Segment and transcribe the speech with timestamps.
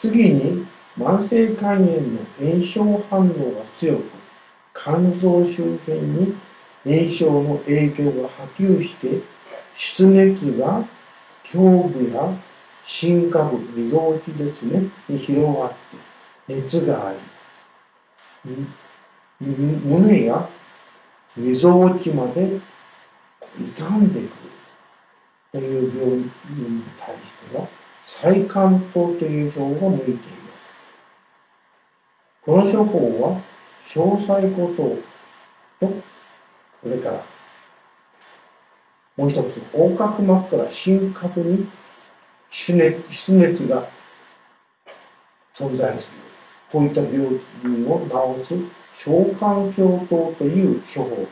[0.00, 0.66] 次に
[0.98, 4.04] 慢性肝炎の炎症反応が強く
[4.74, 6.34] 肝臓周辺に
[6.84, 9.22] 炎症の影響が波及して
[9.74, 10.84] 出熱が
[11.54, 12.34] 胸部や
[12.82, 15.76] 心下部、微臓器ですね、に広がって
[16.48, 18.66] 熱があり、
[19.38, 20.48] 胸や
[21.36, 22.58] みぞおちまで
[23.58, 24.30] 傷んでくる
[25.52, 27.68] という病院に対しては、
[28.02, 30.72] 再関東という症が向いています。
[32.42, 33.40] この処方は、
[33.82, 34.74] 詳細こ
[35.80, 35.92] とと、
[36.82, 37.24] それから、
[39.16, 41.68] もう一つ、横隔膜から心核に
[42.48, 43.88] 出熱出熱が
[45.54, 46.20] 存在する。
[46.70, 47.18] こういった病
[47.64, 48.58] 院を治す
[48.92, 51.28] 召喚鏡等という処方と、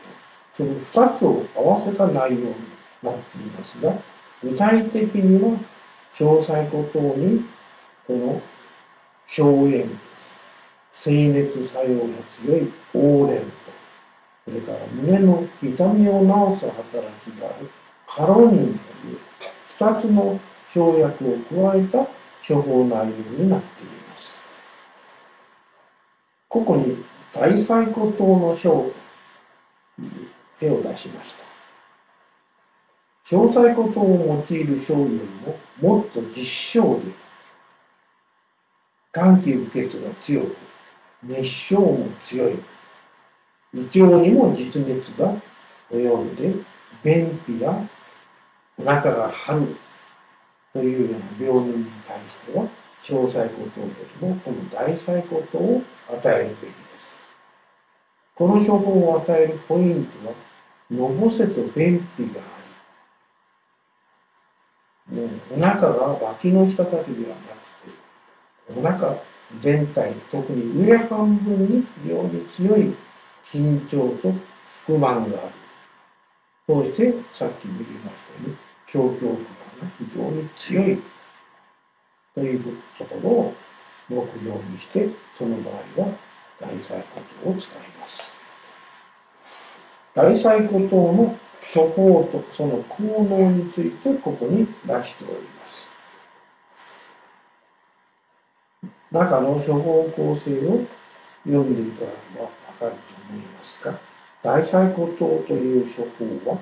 [0.53, 2.55] その二つを合わせた内容に
[3.01, 3.93] なっていますが、
[4.43, 5.57] 具体的には、
[6.13, 7.45] 詳細語等に、
[8.07, 8.41] この
[9.27, 10.35] 消炎です。
[10.91, 13.51] 清熱作用の強い黄連と、
[14.45, 17.69] それから胸の痛みを治す働きがある
[18.07, 19.19] カロニンという
[19.65, 22.07] 二つの生薬を加えた
[22.45, 24.47] 処方内容になっています。
[26.47, 31.43] ここに大細骨等の章という絵を出しました。
[33.25, 37.11] 詳細骨を用いる章よりももっと実証で
[39.11, 40.55] 眼気受血が強く
[41.23, 42.59] 熱傷も強い
[43.73, 45.33] 胃腸にも実熱が
[45.91, 46.53] 及んで
[47.03, 47.87] 便秘や
[48.77, 49.75] お腹が張る
[50.73, 52.67] というような病人に対しては
[53.01, 53.87] 詳細骨等よ
[54.21, 57.17] りもこの大細骨等を与えるべきです。
[58.35, 60.33] この処方を与えるポイントは、
[60.91, 62.41] のぼせと便秘が
[65.11, 69.21] あり、もうお腹が脇の下だけではなくて、お腹
[69.59, 72.95] 全体、特に上半分に非常に強い
[73.43, 74.33] 緊張と
[74.85, 75.51] 腹満がある。
[76.67, 78.57] そして、さっきも言いましたように、
[78.93, 79.45] 胸胸部が
[79.97, 81.01] 非常に強い
[82.35, 83.53] というところを
[84.09, 86.15] 目標にして、その場合は
[86.59, 87.03] 大細
[87.43, 88.39] 骨を使います。
[90.13, 95.93] 大細骨の処方とその効能についてここに出しております。
[99.11, 100.85] 中の処方構成を
[101.43, 102.49] 読んでいただくとわ
[102.79, 102.97] かると
[103.31, 103.99] 思いますが、
[104.41, 106.59] 大細骨等という処方は、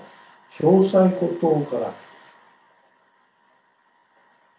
[0.50, 1.94] 小細骨等から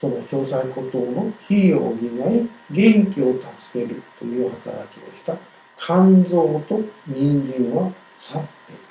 [0.01, 5.37] その詳細骨等の費用を補い、元気を助けるという働きをした
[5.77, 8.88] 肝臓と人参は去って、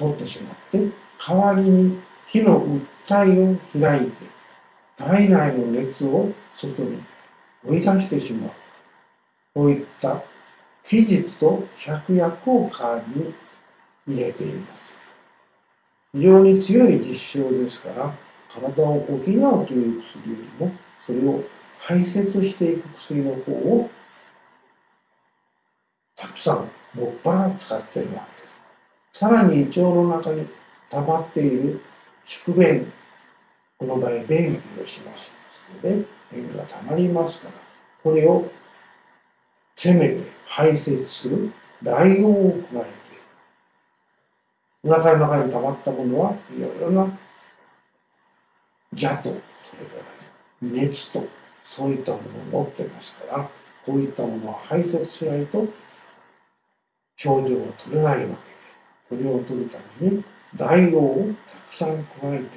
[0.00, 0.78] 取ってしまって、
[1.18, 2.64] 代わりに火の
[3.06, 4.16] 訴えを開いて、
[4.96, 7.02] 体内の熱を外に
[7.66, 8.50] 追い出してしまう。
[9.52, 10.22] こういった
[10.82, 13.34] 期日と芍薬を代わりに
[14.16, 14.94] 入れています。
[16.12, 18.14] 非常に強い実証ですから、
[18.48, 21.44] 体を補うという薬よりも、それを
[21.78, 23.90] 排泄していく薬の方を
[26.16, 28.39] たくさんもっぱら使っているわけです。
[29.20, 30.46] さらに胃腸の中に
[30.88, 31.82] 溜まっている
[32.24, 32.90] 宿便、
[33.76, 35.30] この場合便秘をします
[35.74, 37.54] ので、便が溜まりますから、
[38.02, 38.50] これを
[39.74, 42.88] せめて排泄する大王を加えて、
[44.84, 47.18] お腹の中に溜まったものはいろいろな
[48.92, 49.24] 邪と、
[49.58, 50.02] それから
[50.62, 51.28] 熱と、
[51.62, 52.20] そういったも
[52.50, 53.50] のを持ってますから、
[53.84, 55.66] こういったものを排泄しないと
[57.16, 58.59] 症状が取れないわけです、
[59.10, 62.56] それを取るために大王をたくさん加えて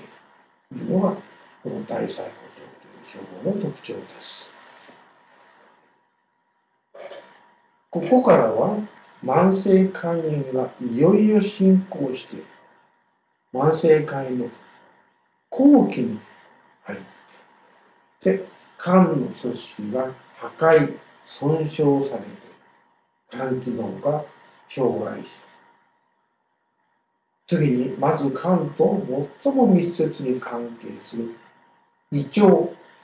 [0.71, 1.17] いるのが、
[1.63, 4.53] この大細胞という処方の特徴です。
[7.89, 8.77] ここからは
[9.23, 12.37] 慢性肝炎がいよいよ進行して、
[13.51, 14.49] 慢性肝炎の
[15.49, 16.19] 後期に
[16.83, 16.99] 入っ
[18.19, 18.45] て、で、
[18.79, 22.27] 肝の組織が破壊、損傷されて、
[23.31, 24.23] 肝機能が
[24.67, 25.45] 障害し、
[27.45, 31.35] 次に、まず肝と最も密接に関係する
[32.11, 32.41] 胃腸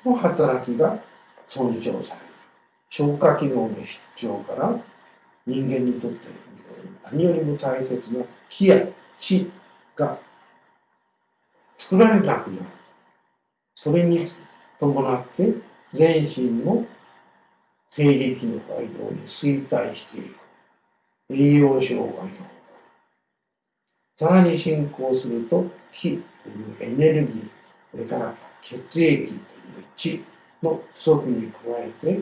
[0.05, 0.97] の働きが
[1.45, 2.27] 損傷される。
[2.89, 4.79] 消化機能の失調から
[5.45, 6.27] 人間にとって
[7.11, 8.87] 何よりも大切な気や
[9.19, 9.51] 血
[9.95, 10.17] が
[11.77, 12.65] 作られなくなる。
[13.75, 14.25] それに
[14.79, 15.53] 伴って
[15.93, 16.85] 全身の
[17.89, 20.35] 生理機能が非常に衰退していく。
[21.31, 22.58] 栄養障害が。
[24.19, 25.45] さらに進行する。
[25.45, 26.23] と、気という
[26.81, 27.49] エネルギー、
[27.91, 29.39] それから血液という
[29.95, 30.25] 血、
[30.61, 32.19] の不足に加えて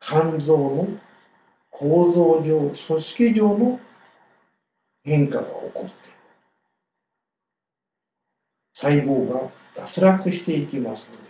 [0.00, 0.88] 肝臓の
[1.70, 3.80] 構造上組織上の
[5.02, 5.92] 変化が起こって
[8.74, 11.22] 細胞が脱落していきますので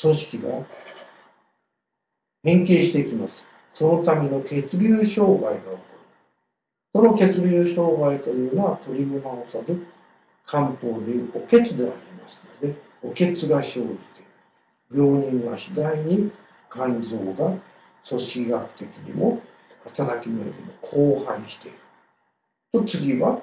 [0.00, 0.66] 組織が
[2.44, 5.78] 変形していきますそのための血流障害が起こ
[6.94, 9.86] るその血流障害というのは取りも直さず
[10.46, 13.88] 漢方でいうお血でありますのでお血が生じて
[14.94, 16.30] 病人は次第に
[16.70, 17.52] 肝臓が
[18.06, 19.40] 組織学的にも
[19.84, 21.78] 働きのよりも荒廃している。
[22.72, 23.40] と次は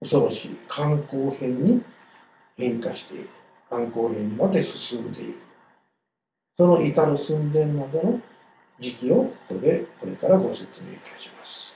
[0.00, 1.82] 恐ろしい観光編に
[2.56, 3.28] 変化していく。
[3.68, 5.38] 観光編にまで進んでいく。
[6.56, 8.20] その至る寸前までの
[8.78, 11.75] 時期をここでこれからご説明いたします。